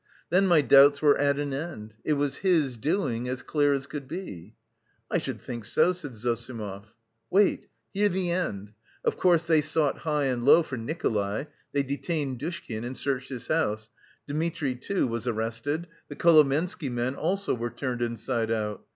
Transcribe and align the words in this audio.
Then 0.31 0.47
my 0.47 0.61
doubts 0.61 0.99
were 0.99 1.15
at 1.19 1.37
an 1.37 1.53
end 1.53 1.93
it 2.03 2.13
was 2.13 2.37
his 2.37 2.75
doing, 2.75 3.29
as 3.29 3.43
clear 3.43 3.71
as 3.71 3.85
could 3.85 4.07
be....'" 4.07 4.55
"I 5.11 5.19
should 5.19 5.39
think 5.39 5.63
so," 5.63 5.93
said 5.93 6.17
Zossimov. 6.17 6.85
"Wait! 7.29 7.67
Hear 7.93 8.09
the 8.09 8.31
end. 8.31 8.73
Of 9.05 9.15
course 9.17 9.45
they 9.45 9.61
sought 9.61 9.99
high 9.99 10.23
and 10.23 10.43
low 10.43 10.63
for 10.63 10.75
Nikolay; 10.75 11.45
they 11.71 11.83
detained 11.83 12.39
Dushkin 12.39 12.83
and 12.83 12.97
searched 12.97 13.29
his 13.29 13.45
house; 13.45 13.91
Dmitri, 14.27 14.73
too, 14.73 15.05
was 15.05 15.27
arrested; 15.27 15.85
the 16.07 16.15
Kolomensky 16.15 16.89
men 16.89 17.13
also 17.13 17.53
were 17.53 17.69
turned 17.69 18.01
inside 18.01 18.49
out. 18.49 18.83